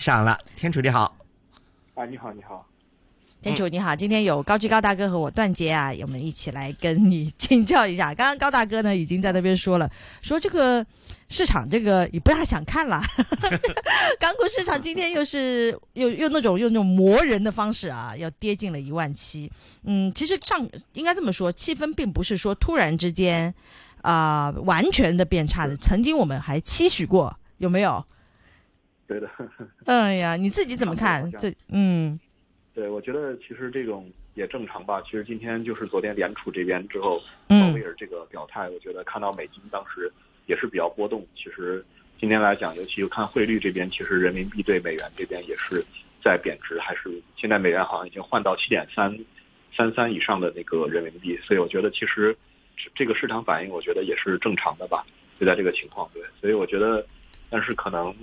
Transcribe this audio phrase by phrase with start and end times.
[0.00, 1.14] 上了，天楚你好，
[1.94, 2.66] 啊，你好，你好，
[3.42, 8.14] 天楚你好，今天有高居高大哥和我段杰啊，我们一起来跟你请教一下。
[8.14, 9.90] 刚刚高大哥呢已经在那边说了，
[10.22, 10.84] 说这个
[11.28, 12.98] 市场这个也不大想看了，
[14.18, 19.52] 港股市场今天又是又又那种用那种磨人的方式啊，要跌进了一万七。
[19.84, 23.54] 嗯，其实上应该这么说，气氛并不是说突然之间
[24.00, 28.02] 啊、完全的变差的，曾经我们还期许过，有没有？
[29.10, 29.28] 对的，
[29.86, 31.28] 哎 呀，你自己怎么看？
[31.32, 32.16] 这嗯
[32.72, 35.02] 对，我觉得其实这种也正常吧。
[35.02, 40.08] 其实今天就是昨天联储这边之后，鲍嗯威尔这个表态，我觉得看到美金当时
[40.46, 41.26] 也是比较波动。
[41.34, 41.84] 其实
[42.20, 45.84] 今天来讲，尤其看汇率这边，其实人民币对美元这边也是
[46.22, 49.12] 在贬值，还是现在美元好像已经换到七点三
[49.76, 52.36] 三三以上的那个人民币，所以我觉得其实
[52.94, 55.04] 这个市场反应，我觉得也是正常的吧。
[55.40, 57.04] 就在这个情况，对，所以我觉得，
[57.50, 58.14] 但是可能。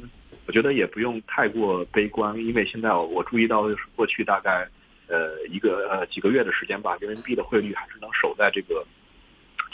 [0.48, 4.66] 我觉得也不用太过悲观，因为现在我注意到，过去大概
[5.08, 8.86] 呃一个呃几个月的时间吧，人民币的汇率还是能守在这个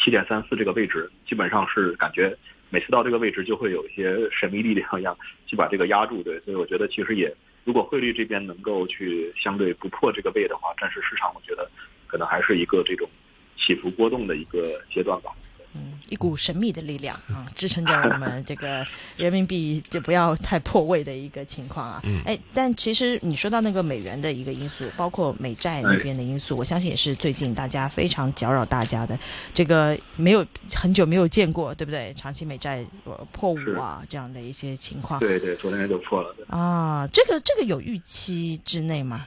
[0.03, 2.35] 七点三四这个位置，基本上是感觉
[2.71, 5.15] 每次到这个位置就会有一些神秘力量一样
[5.45, 7.31] 去把这个压住，对，所以我觉得其实也
[7.65, 11.69] 如果汇率这边能够去相对不破这个位的话，暂时市场我觉得
[12.07, 13.07] 可能还是一个这种
[13.55, 15.29] 起伏波动的一个阶段吧。
[15.75, 18.85] 嗯，一股神秘的力量啊，支撑着我们 这个
[19.17, 22.01] 人民币就不要太破位的一个情况啊。
[22.05, 29.17] 嗯哎，但其实你说到那个美元的一个因素，包括美债那边的因素，我相信也是最近大家非常搅扰大家的。
[29.53, 32.13] 这个没有很久没有见过，对不对？
[32.15, 36.33] 长期美债呃破五啊这样的一些情况对对，昨天就破了。
[36.37, 39.25] 对啊，这个这个有预期之内吗？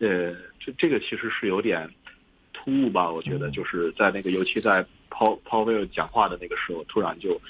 [0.00, 1.88] 呃，这这个其实是有点
[2.52, 3.10] 突兀吧？
[3.10, 4.84] 我觉得就是在那个，尤其在
[5.14, 7.40] 抛抛威尔讲话的那个时候，突然就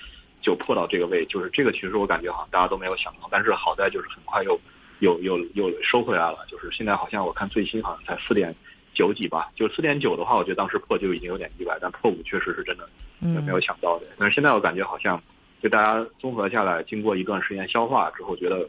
[0.43, 4.61] 就破到这个位，就是这个其实我感觉好像大家都没有想到，但是好在就是很快又
[5.01, 8.55] 又又又收回来了，就是现在好像我看最新好像才四点
[8.93, 12.87] 九几吧，就四点九的话，我觉得当时破就已经有点意外，但破五确实是真的
[13.21, 14.07] 嗯没有想到的。
[14.19, 15.21] 但是现在我感觉好像
[15.63, 18.69] 就大家综合下来，经过一段时间消化之后，觉得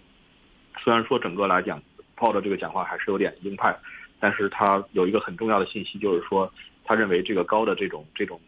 [0.82, 1.82] 虽然说整个来讲，
[2.16, 3.78] 炮的这个讲话还是有点鹰派，
[4.20, 6.50] 但是他有一个很重要的信息，就是说
[6.86, 8.40] 他认为这个高的这种这种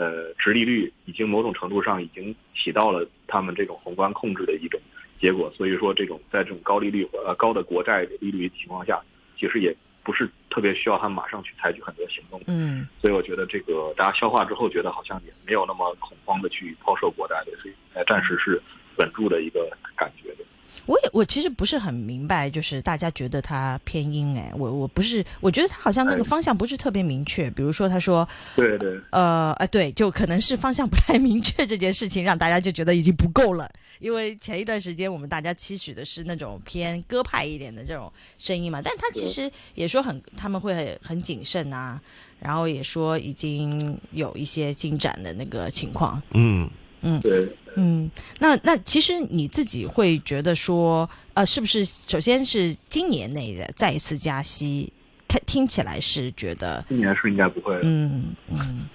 [0.00, 4.80] 呃殖利率已经某种程度上已经起到了他们这种宏观控制的一种
[5.20, 8.98] 结果，所以说这种在这种高利率呃高的国债利率情况下，
[9.38, 12.40] 其实也不是特别需要他们马上去采取很多行动。
[12.46, 18.60] 嗯所以我觉得这个大家消化之后，觉得好像也没有那么恐慌的去抛售国债的，所以呃暂时是
[18.96, 20.44] 稳住的一个感觉的。
[20.86, 27.50] 我也我其实不是很明白，就是大家觉得他偏阴哎，我我不是，我觉得他好像那个哎方向不是特别明确。
[27.50, 33.68] 比如说他说，对对呃，哎，对，就可能是方向不太明确这件事情，让大家就觉得已经不够了。
[33.98, 42.00] 因为前一段时间我们大家期许的是那种偏鸽派一点的这种声音嘛，但他其实也说很他们会很很谨慎啊，
[42.38, 46.22] 然后也说已经有一些进展的那个情况。
[46.32, 46.68] 嗯
[47.02, 54.92] 嗯，对，嗯，那那其实你自己会觉得说，呃，是不是首先是今年内的再一次加息，
[55.28, 57.80] 看听起来是觉得，今年是应该不会的。
[57.84, 58.88] 嗯嗯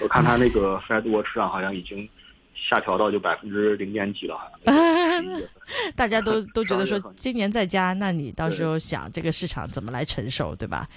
[0.00, 2.08] 我看他那个 Fed Watch 上好像已经
[2.54, 4.74] 下调到就百分之零点几了，好像。
[4.74, 5.46] 11月份
[5.94, 10.88] 大家都 都觉得说12月份今年再加，那你到时候想这个市场怎么来承受，对吧？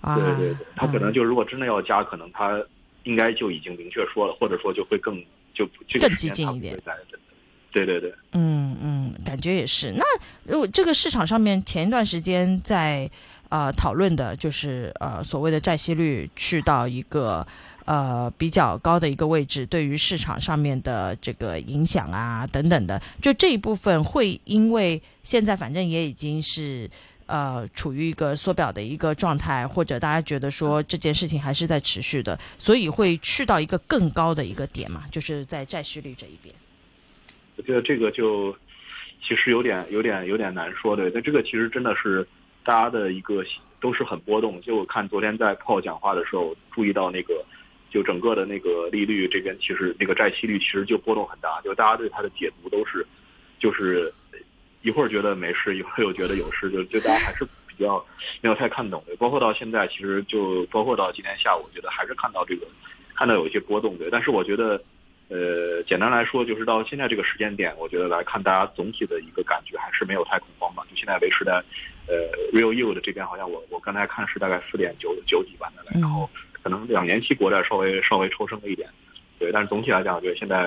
[0.00, 2.58] 啊，对对对，他可能嗯就如果真的要加，可能他
[3.02, 5.22] 应该就已经明确说了，或者说就会更
[5.58, 6.80] 就这个更激进一点
[7.72, 9.92] 对对对，嗯嗯，感觉也是。
[9.92, 10.04] 那
[10.44, 13.10] 如果这个市场上面前一段时间在
[13.48, 17.46] 呃讨论的，就是呃所谓的债息率去到一个
[17.84, 26.88] 呃比较高的一个位置，对于市场上面的这个影响啊等等的，就这一部分会因为现在反正也已经是。
[27.28, 36.54] 呃，处于一个缩表的一个状态，或者大家觉得说这件事情还是在持续的，所以会去到一个更高的一个点嘛，就是在债息率这一边。
[37.56, 38.56] 我觉得这个就
[39.22, 42.26] 其实有点有点有点难说对，但这个其实真的是
[42.64, 43.44] 大家的一个
[43.78, 44.60] 都是很波动。
[44.62, 47.44] 就我看昨天在炮讲话的时候，注意到那个
[47.90, 53.06] 就整个的那个利率这边，其实那个债息率其实就波动很大，就大家对它的解读都是
[53.58, 54.10] 就是
[54.82, 58.04] 一会儿觉得没事，一会儿又觉得有事， 就就大家还是比较
[58.40, 59.16] 没有太看懂的。
[59.16, 62.66] 包括到现在，其实就包括到今天下午，我觉得还是看到这个
[63.14, 64.82] 看到有一些波动对，但是我觉得。
[65.30, 70.82] 呃，简单来说，就是到现在这个时间点，我觉得来看大家总体的一个感觉还是没有太恐慌吧。
[70.88, 71.62] 就现在维持在，
[72.06, 72.16] 呃
[72.50, 76.26] ，real yield 这边好像我我刚才看是大概四点九九几吧，大概，然后
[76.62, 78.88] 可能两年期国债稍微稍微抽升了一点，
[79.38, 80.66] 对，但是总体来讲，我觉得现在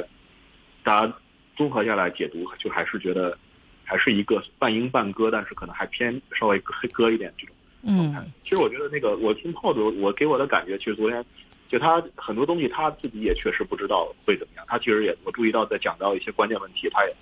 [0.84, 1.14] 大家
[1.58, 3.36] 综合下来解读，就还是觉得
[3.92, 7.54] 还还是一个半鹰半歌，但是可能还偏稍微鸽鸽一点这种
[7.94, 8.26] 状态。
[8.42, 11.24] 其实我觉得那个我听炮子，我给我的感觉，其实昨天
[11.68, 14.66] 就他很多东西他自己也确实不知道会怎么样。
[14.70, 17.14] 他其实也我注意到在讲到一些关键问题，他也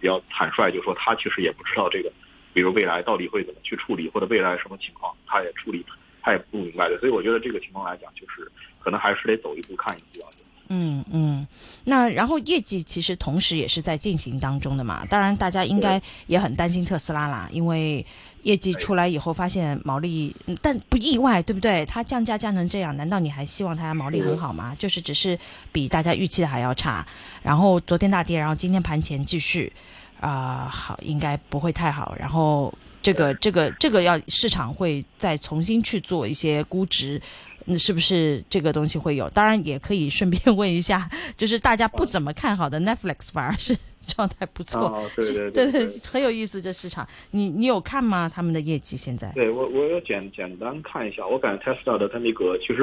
[0.00, 2.10] 比较坦率，就说他其实也不知道这个，
[2.54, 5.84] 比如未来到底会怎么去处理，或者未来什么情况，他也处理
[6.22, 6.98] 他也不明白的。
[7.00, 8.50] 所以我觉得这个情况来讲，就是
[8.80, 10.32] 可能还是得走一步看一步啊。
[10.68, 11.46] 嗯嗯，
[11.84, 15.04] 那然后业绩其实同时也是在进行当中的嘛。
[15.06, 18.04] 当然，大家应该也很担心特斯拉啦，因为
[18.42, 21.84] 业绩出来以后发现毛利，但不意外，对不对？
[21.86, 24.74] 它降价降成这样，难道你还希望它毛利很好吗？
[24.78, 25.38] 就是只是
[25.72, 27.06] 比大家预期的还要差。
[27.42, 29.72] 然后昨天大跌，然后今天盘前继续
[30.20, 32.14] 啊，好，应该不会太好。
[32.18, 32.72] 然后
[33.04, 37.20] 这个这个这个要市场会再重新去做一些估值。
[37.66, 39.26] 那是不是这个东西会有？
[39.30, 43.74] 当然也可以顺便 问一下，就是大家不怎么看好的 Netflix 反而是
[44.06, 47.08] 状态不错， 对对对，很有意思这市场。
[47.30, 48.28] 你你有看吗？
[48.28, 49.32] 他们的业绩现在？
[49.34, 52.82] 对我我有简简单看一下，我感觉 Tesla 的它那个其实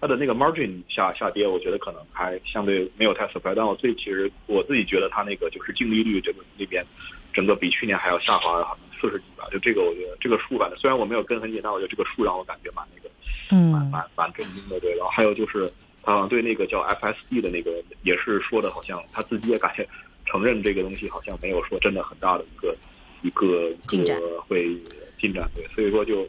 [0.00, 3.54] 它的那个 margin 下下跌，我觉得可能还相对没有太 surprise。
[3.54, 6.84] 但我最其实我自己觉得它那个就是净利率这个那边，
[7.32, 9.46] 整个比去年还要下滑四十几吧。
[9.52, 13.10] 就这个我觉得这个数反正虽然我没有跟很紧，但我觉得这个数让我感觉蛮那个。
[13.52, 14.94] 嗯，蛮蛮蛮震惊的，对。
[14.96, 15.70] 然后还有就是，
[16.02, 19.86] 他好像对那个叫 FSD 的那个，也是说的，好像他自己也感觉
[20.24, 22.76] 承认这个东西好像没有说真的很大的一个
[23.22, 24.76] 一个进展会
[25.20, 25.66] 进展，对。
[25.74, 26.24] 所以说就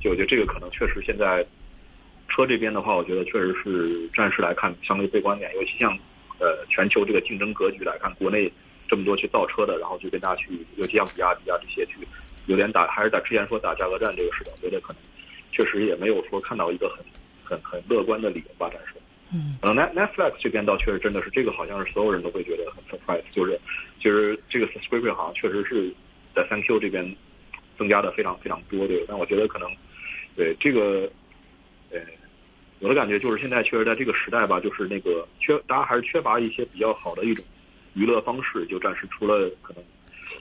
[0.00, 1.44] 就我觉得这个可能确实现在
[2.36, 5.90] 车这边的话，我觉得确实是暂时来看相对悲观点，尤其像
[6.38, 8.52] 呃全球这个竞争格局来看，国内
[8.86, 12.06] 这么多去造车的，然后就跟大家去，尤其像比亚迪啊这些去
[12.44, 15.02] 有点打，还是打之前说打价格战这个事情，我觉得可能。
[15.52, 17.02] 确实也没有说看到一个很
[17.42, 19.00] 很很乐观的理由发展说，
[19.32, 23.58] 嗯，呃，Net Netflix 这边倒确实真的是这个，好像是所有人都会觉得很 surprise，就是
[23.96, 25.90] 其实这个 subscription 好像确实是
[26.34, 27.16] 在三 Q 这边
[27.78, 29.02] 增加的非常非常多，对。
[29.08, 29.74] 但我觉得可能
[30.36, 31.08] 对这个，呃，
[32.80, 37.44] 我的感觉就是现在确实在这个时代吧，就是那个缺大家还是缺乏一些比较好的一种
[37.94, 39.82] 娱乐方式，就暂时除了可能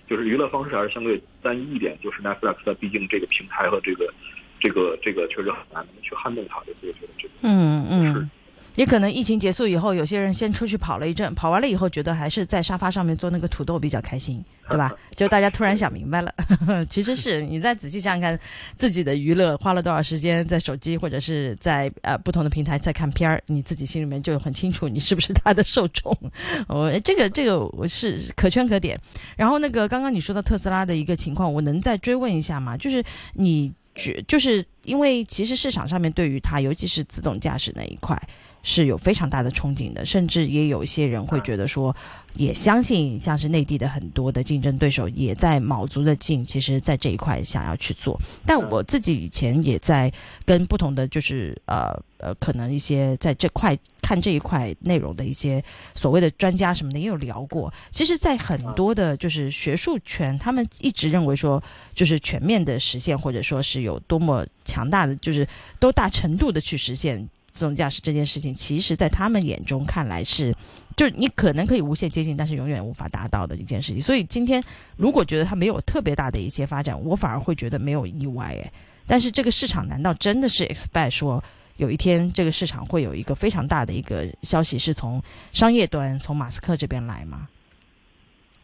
[0.08, 4.14] 就是娱乐方式还是相对单一一点，就是 Netflix 它毕竟这个平台和这个。
[4.58, 8.32] 这个这个确实很难去撼动它的，所以我觉得这个嗯嗯，
[8.76, 14.92] 也可能疫情结束以后，有些人先出去跑了一阵，跑完了以后觉得还是在沙发上面做那个土豆比较开心，对吧？
[15.16, 16.34] 就大家突然想明白了，
[16.90, 18.40] 其实是你再仔细想想看，
[18.76, 26.16] 自己的娱乐花了多少时间在手机或者是在呃不同的平台在看片儿，你自己心里面就很清楚，你是不是他的受众。
[26.68, 29.00] 我这个这个我是可圈可点。
[29.38, 32.76] 然后那个刚刚你说到特斯拉的一个情况，我能再追问一下吗？
[32.76, 33.74] 就是你。
[33.98, 38.22] 觉就是因为其实市场上面对于它，尤其是自动驾驶那一块
[38.66, 41.96] 是有非常大的憧憬的，甚至也有一些人会觉得说，
[42.34, 48.20] 也相信像是内地的很多的竞争对手也在卯足了劲，其实在这一块想要去做。
[48.46, 50.12] 但我自己以前也在
[50.44, 53.78] 跟不同的就是呃呃，可能一些在这块。
[54.02, 55.64] 看这一块内容的一些
[55.96, 61.64] 所谓的专家什么的也有聊过，其实，在很多的就是学术圈，他们一直认为说，
[61.96, 65.48] 就是全面的实现，或者说是有多么强大的，就是
[65.80, 70.54] 多大程度的去实现自动驾驶这件事情，其实，在他们眼中看来是，
[70.96, 74.02] 就是你可能可以无限接近，但是永远无法达到的一件事情。
[74.02, 74.64] 所以今天
[74.98, 78.72] 如果觉得它没有特别大的一些发展，我反而会觉得没有意外诶。
[79.08, 81.44] 但是这个市场难道真的是 expect 说？
[81.78, 85.22] 有一天，这个市场会有一个非常大的一个消息，是从
[85.52, 87.50] 商业端，从马斯克这边来吗？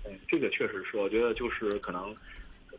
[0.06, 2.16] 嗯，这个确实是，我觉得就是可能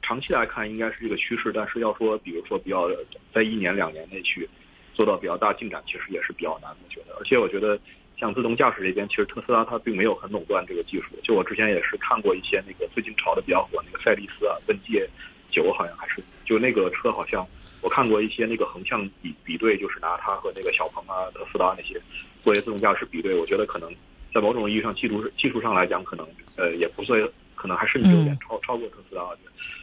[0.00, 2.88] 长期来看应该是这个趋势，但是要说，比如说比较
[3.34, 4.48] 在一年两年内去
[4.94, 6.70] 做到比较大进展，其实也是比较难。
[6.70, 7.78] 我觉得，而且我觉得
[8.18, 11.06] 像自动驾驶这边，其实特斯拉它并没有很垄断这个技术。
[11.22, 15.08] 就我之前也是看过一些那个最近炒的比较火那个赛力斯啊，问界
[15.50, 16.22] 九好像还是。
[16.44, 17.46] 就那个车好像
[17.80, 21.94] 我看过一些那个横向比比对，就是拿它和那个小鹏啊、特斯拉那些
[22.42, 23.90] 作为自动驾驶比对，我觉得可能
[24.34, 27.18] 在某种意义上技术技术上来讲，可能呃也不算，
[27.54, 29.24] 可能还甚至有点超超过特斯拉。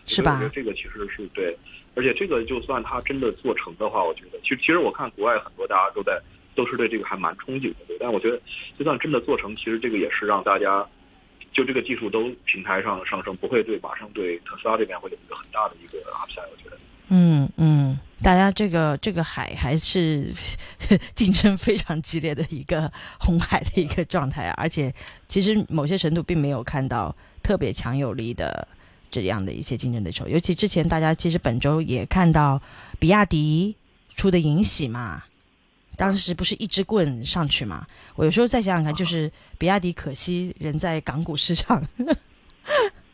[0.05, 0.33] 是吧？
[0.33, 1.55] 我觉得这个其实是对，
[1.99, 6.17] 而且这个就算它真的做成的话，我觉得其实其实我看国外很多大家都在
[6.55, 7.97] 都是对这个还蛮憧憬的，对。
[7.99, 8.39] 但我觉得
[8.77, 10.87] 就算真的做成，其实这个也是让大家。
[11.51, 16.77] 就这个技术都平台上上升，不会对马上对特斯拉这边会有一个很大的一个 upside，我觉得。
[17.07, 20.31] 嗯嗯，大家这个这个海还是
[21.15, 22.89] 竞争非常激烈的一个
[23.19, 24.93] 红海的一个状态啊，而且
[25.27, 28.67] 其实某些程度并没有看到特别强有力的
[29.11, 32.61] 这样的一些竞争对手，尤其之前大家其实本周也看到
[32.99, 33.75] 比亚迪
[34.15, 35.23] 出的银喜嘛。
[35.97, 37.85] 当时不是一支棍上去嘛？
[38.15, 41.83] 我有时候再想想看，就是比亚迪可惜人在港股市场，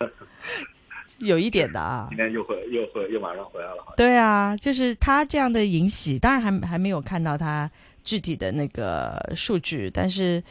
[1.17, 2.05] 有一点的啊。
[2.09, 3.95] 今天又回又回又马上回来了。
[3.97, 7.67] 对啊，就是他这样的引喜，当然还还没有看到他
[8.03, 10.43] 具体的那个数据，但是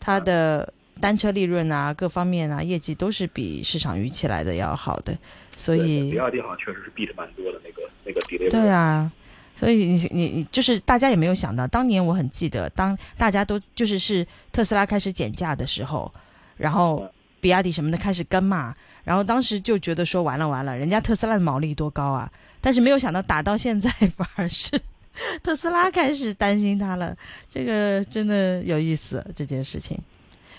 [0.00, 5.16] 他的单车利润啊，各方面啊，业绩都是比市场预期来的要好的，
[5.56, 8.50] 所以比亚迪好像确实是 beat 蛮多的那个那个 delay。
[8.50, 9.10] 对啊。
[9.58, 16.12] 所以你你你就是大家也没有想到，当年我很记得，当大家都就是是特斯拉开始减价的时候，
[16.58, 17.10] 然后
[17.40, 24.78] 比亚迪什么的开始跟嘛，然后当时就觉得说完了完了，人家特斯拉的毛利多高啊，但是没有想到打到现在反而是
[25.42, 27.16] 特斯拉开始担心它了，
[27.50, 29.98] 这个真的有意思这件事情，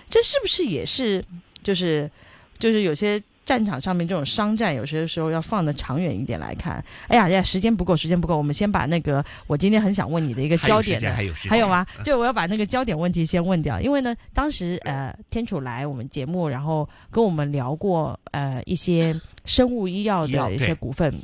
[0.10, 1.24] 这是不是也是
[1.64, 2.10] 就是
[2.60, 3.22] 就是有些。
[3.48, 6.84] 战场上面这种商战，有些时候要放的长远一点来看。
[7.08, 11.88] 哎呀呀，时间不够，时间不够，我们先把那个我今天很想问你的一个焦点的，还有还有吗？
[12.04, 21.18] 就我要把那个焦点问题先问掉，因为呢，当时呃天楚来我们节目，然后跟我们聊过呃一些生物医药的一些股份，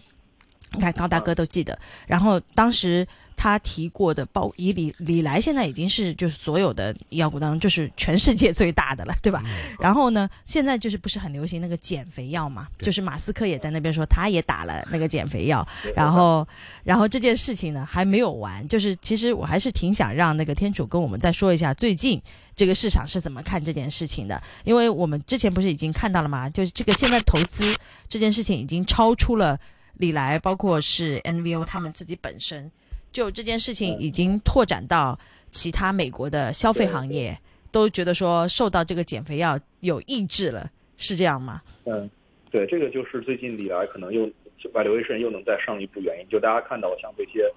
[0.71, 3.05] 你看高大哥都记得，然后当时。
[3.43, 9.43] 他提过的，包以李李来现在已经是就是所有的医药股当中就是全世界最大的了，对吧？
[9.81, 12.69] 然后呢，现在就是不是很流行那个减肥药嘛？
[12.79, 16.47] 就是马斯克也在那边说他也打了那个减肥药，然后
[16.85, 22.21] 然后这件事情呢还没有完，就是其实我还是挺想让那个天主跟我们再说一下最近
[22.55, 26.49] 这个市场是怎么看这件事情的，因为我们之前不是已经看到了吗？
[26.49, 27.75] 就是这个现在投资
[28.07, 29.59] 这件事情已经超出了
[29.95, 32.71] 李来，包括是 NVO 他们自己本身。
[33.13, 35.17] 就这件事情已经拓展到
[35.51, 37.37] 其他美国的消费行业，
[37.71, 40.67] 都觉得说受到这个减肥药有抑制了，
[40.97, 41.61] 是这样吗？
[41.85, 42.09] 嗯，
[42.49, 44.27] 对，这个就是最近以来可能又
[44.73, 46.27] valuation 又能再上一步原因。
[46.27, 47.47] 就大家看到像这些，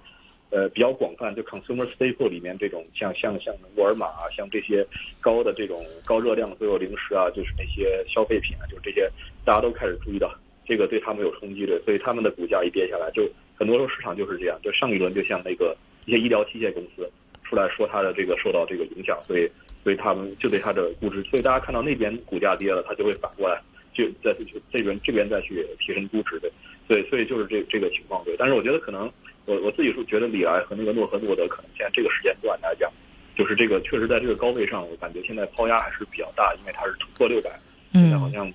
[0.51, 4.85] 呃，比较广泛，就 consumer staple 里面这种像像像沃尔玛啊，像这些
[5.19, 9.09] 高的这种高热量的所有零食啊，就是那些消费品啊，就是这些
[9.43, 10.31] 大家都开始注意到
[10.67, 13.27] 这个对他们有冲击的，所以他们的股价一跌下来就。
[13.57, 17.09] 很多时候市场就是这样，就上一轮就像那个一些医疗器械公司
[17.43, 19.49] 出来说它的这个受到这个影响，所以
[19.83, 23.59] 所以他们就对它的估值，所以大家看到那边股价跌了，它就会反过来
[23.93, 26.51] 就再去这边这边再去提升估值的，
[26.87, 28.35] 对，所以就是这这个情况对。
[28.37, 29.11] 但是我觉得可能
[29.45, 32.91] 我我自己是觉得李来和那个诺和诺德可能现在这个时间段来讲，
[33.35, 37.49] 就是这个确实在这个高位上，我感觉现在抛压还是比较大，因为它是突破六百，
[37.93, 38.53] 现在好像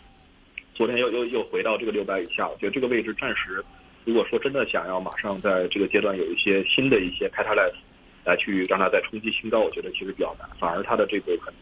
[0.75, 3.65] 昨天又又又回到这个六百以下，我觉得这个位置暂时。
[4.05, 7.75] 如果说真的想要马上在这个阶段有一些新的一些 catalyst
[8.25, 10.49] 来去让它再冲击新高，我觉得其实比较难。
[10.59, 11.55] 反而它的这个可能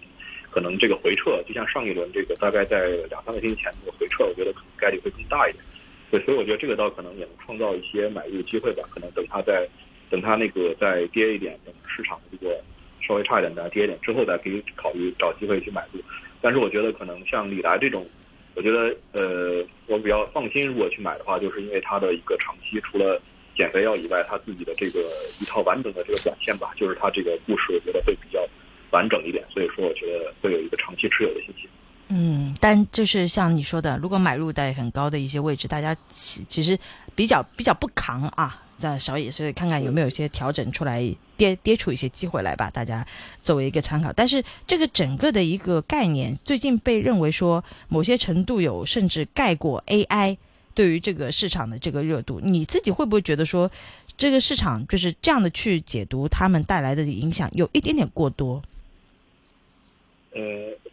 [0.51, 5.63] 可能这个回撤，就像上一轮这个大概在两三个星期前这个回撤，我觉得可能概率会更大一点。
[6.11, 8.83] 对，所以我觉得这个倒可能也能创造一些买入机会吧。
[8.91, 9.69] 可能等它再
[10.09, 12.59] 等它那个再跌一点，等市场这个
[13.07, 16.01] 稍微差一点再跌一点之后，再可以考虑找机会去买入。
[16.41, 18.07] 但是我觉得可能像李来这种。
[18.61, 23.19] 我觉得，呃，我比较放心，如果去买的话，就是因为它的一个长期除了
[23.57, 25.01] 减肥药以外，它自己的这个
[25.41, 28.47] 一套完整的这个表现吧，就是它这个故事，我觉得会比较
[28.91, 31.67] 完整一点，所以说我觉得会有一个长期持有的信心。
[32.09, 36.79] 嗯，但就是像你说的，如果买入在很高的一些位置，大家其其实
[37.15, 38.63] 比较比较不扛啊。
[38.81, 41.01] 再少也是看看有没有一些调整出来，
[41.37, 43.07] 跌跌出一些机会来吧，大家
[43.43, 44.11] 作为一个参考。
[44.13, 50.39] 但是这个整个的一个概念，最近被认为说某些程度有甚至盖过 AI
[50.75, 52.41] 对于这个市场的这个热度。
[52.43, 53.71] 你自己会不会觉得说，
[54.17, 58.63] 这个市场就是这样的去解读他们带来的影响有一点点过多？
[60.33, 60.41] 呃，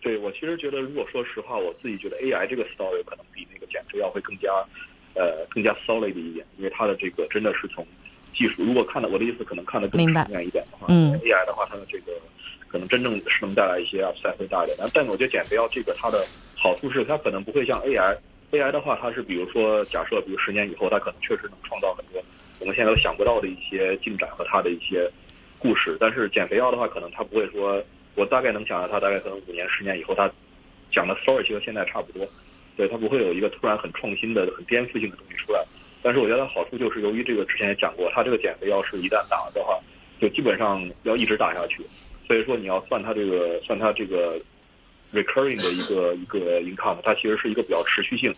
[0.01, 4.49] 对我其实觉得，如果说实话，我自己觉得 AI 这个 story 可能比那个减肥药会更加。
[5.17, 7.85] 呃，更加 solid 一点，因为它的这个真的是从
[8.35, 12.11] 技术，如果看的我的意思可能看得更全面一点的话，嗯，AI 的话，它的这个
[12.67, 14.77] 可能真正是能带来一些 upside 会大一点。
[14.77, 16.23] 但但我觉得减肥药这个它的
[16.55, 22.23] 好处是，它可能不会像 AI，AI 的话，它是比如说假设，比如十年以后，它可能确实能创造很多
[22.59, 25.09] 我们现在都想不到的一些进展和它的一些
[25.57, 25.97] 故事。
[25.99, 27.83] 但是减肥药的话，可能它不会说，
[28.13, 30.29] 我大概能想到它大概可能五年、十年以后，它
[30.91, 32.27] 讲的 story 其实现在差不多。
[32.77, 35.65] 对它不会有一个突然很创新的、很颠覆性的东西出来，
[36.03, 39.79] 但是我觉得好处就是，由于这个之前也讲过，它这个减肥药是一旦打了的话，
[40.21, 41.83] 就基本上要一直打下去，
[42.27, 44.39] 所以说你要算它这个算它这个
[45.11, 48.33] recurring 的一个一个 income，它其实是一个比较持续性。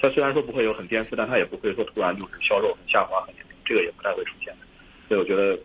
[0.00, 4.54] 它虽然说不会有很颠覆，但它也不会说突然就是销售很下滑很严重，这个也不太会出现。
[5.08, 5.58] 所以我觉得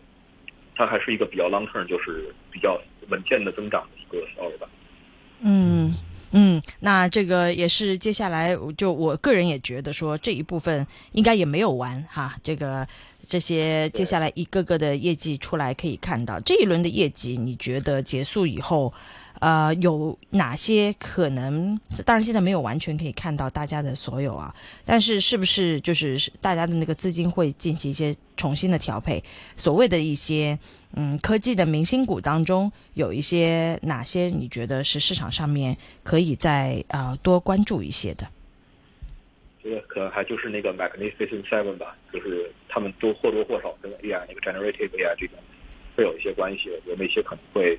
[0.75, 4.67] 它还是一个比较 long term，就是比较稳健的增长的一个 story 吧。
[5.41, 5.91] 嗯。
[6.31, 12.35] 嗯，那这个也是接下来就我个人也觉得说这一部分应该也没有完哈。
[12.43, 12.85] 这个
[13.27, 18.93] 这些接下来一个个的业绩出来可以看到，这一轮的业绩你觉得结束以后，
[19.39, 21.79] 呃，有哪些可能？
[22.05, 24.53] 当然现在没有完全可以看到大家的所有啊，
[24.85, 29.23] 但是是不是就是大家的那个资金会进行一些重新的调配？
[29.55, 30.57] 所谓的一些
[30.95, 38.27] 嗯科技的明星股当中，有一些哪些你觉得是市场上面可以再啊、呃、多关注一些的？
[39.63, 45.37] 这个可能还就是那个 Magnificent Seven 吧，就是他们都或多或少跟 AI 那个 Generative AI 这种
[45.95, 46.69] 会有一些关系。
[46.85, 47.77] 有那些可能会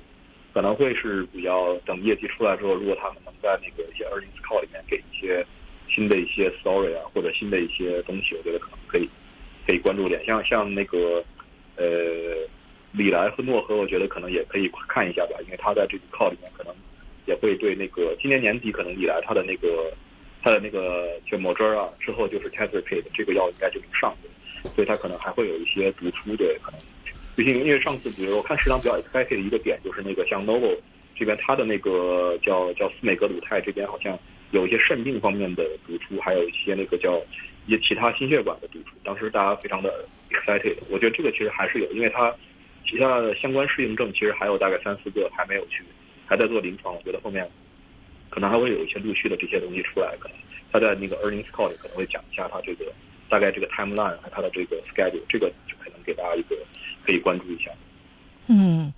[0.53, 5.45] 可能会是比较等业绩出来之后，如果他们能在那个一些 earnings call 里面给一些
[5.87, 9.09] 新的一些 story 啊，或者新的一些东西，我觉得可能可以
[9.65, 10.23] 可以关注点。
[10.25, 11.23] 像像那个
[11.77, 11.85] 呃
[12.91, 16.73] 李来和诺和，我觉得可能也可以看一下吧，因为他在这个 call 里面可能
[17.25, 19.93] 也会对那个今年年底可能李来他的那个。
[20.41, 24.15] 他的那个就某针儿啊，之后就是 t e s r p a d 这个药应该就能上，
[24.73, 26.79] 所以他可能还会有一些突出的可能。
[27.43, 30.77] 因为上次，比如我看市场比较 excited 的一个点就是那个像 Novo
[31.15, 34.17] 这边它的那个叫叫司美格鲁肽这边好像
[34.51, 37.21] 有一些肾病方面的毒出，还有一些那个叫
[37.67, 38.95] 一些其他心血管的毒出。
[39.03, 42.33] 当时大家非常的 excited，我觉得这个其实还是有，因为它
[42.85, 45.83] 其他的相关适应症其实还有大概三四个还没有去，
[46.25, 47.49] 还在做临床，我觉得后面。
[48.31, 50.37] 可能还会有一些陆续的这些东西出来，可能
[50.71, 52.85] 他在那个 earnings call 里可能会讲一下他这个
[53.27, 56.55] 大概这个 timeline 和他的这个 schedule，这个就可能给大家一个
[57.09, 57.71] 可以关注一下。
[58.51, 58.93] 嗯，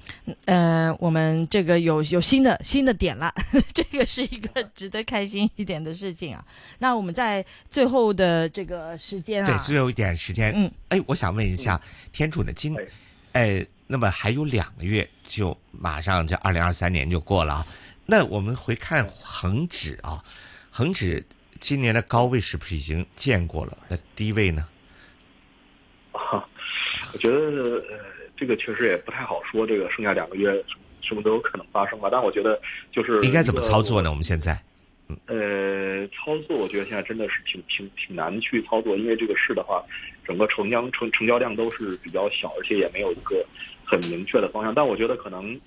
[0.45, 3.33] 呃，我们这个有有新的新的点了，
[3.73, 6.45] 这个是一个值得开心一点的事情啊。
[6.79, 11.79] 那我们在最后的这个时间啊，对，最后一点时间，嗯，哎，我想问一下，
[12.11, 12.75] 天主的今，
[13.33, 17.67] 哎，那么还有两个月就马上这二零二三年就过了啊。
[18.05, 20.23] 那我们回看恒指啊，
[20.69, 21.25] 恒指
[21.59, 23.77] 今年的高位是不是已经见过了？
[23.89, 24.65] 那低位呢？
[27.01, 27.37] 啊，我觉得
[27.89, 27.99] 呃，
[28.37, 29.65] 这个确实也不太好说。
[29.65, 30.51] 这个剩下两个月
[31.01, 32.09] 什么都有可能发生吧。
[32.11, 32.59] 但我觉得
[32.91, 34.09] 就是应该怎么操作呢？
[34.09, 34.57] 我们现在，
[35.27, 39.83] 呃，操作我觉得现在真的是挺挺挺难去操作，因为这个市的话，
[40.25, 43.45] 整个成交成成交量都是比较小，而且也没有一个
[43.85, 44.73] 很明确的方向。
[44.73, 45.59] 但我觉得可能。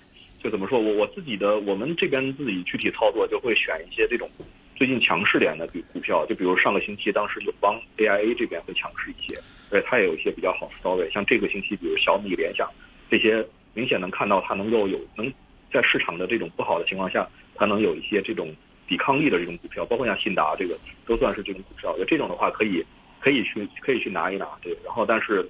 [0.45, 4.31] 就怎么说，我我自己的，我们这边自己具体操作就会选一些这种
[4.77, 9.41] 最近强势点的股股票，就比如上个星期当时友邦 AIA 这边会强势一些，
[9.75, 12.71] 对它也有一些比较好 story，像这个星期比如小米、联想
[13.11, 15.29] 这些，明显能看到它能够有能
[15.73, 18.55] 在市场的这种不好的情况下，它能有一些这种
[18.87, 22.85] 抵抗力的这种股票，包括像信达这个都算是这种股票，就这种的话可以
[23.19, 25.45] 可以去可以去拿一拿，对，然后但是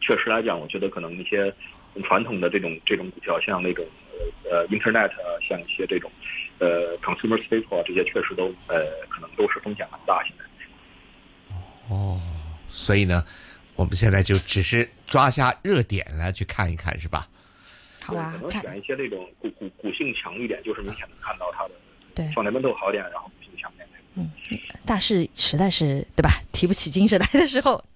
[0.00, 1.54] 确实来讲，我觉得可能一些
[2.02, 3.86] 传统的这种这种股票，像那种。
[4.48, 6.08] 呃，Internet 像一些这种，
[6.58, 10.22] 呃，consumer staple 这些确实都呃，可能都是风险很大。
[10.22, 10.44] 现在。
[11.88, 12.20] 哦，
[12.74, 13.24] 所以呢，
[13.76, 17.28] 我们现在就只是抓下热点来去看一看，是吧？
[18.02, 21.70] 好啊，可能选一些那种股股股性强一点，就是明显能看到它的
[22.14, 23.88] 对放在温度好点，然后股性强点。
[24.16, 24.28] 嗯，
[24.84, 26.30] 大势实在是对吧？
[26.52, 27.84] 提不起精神来的时候。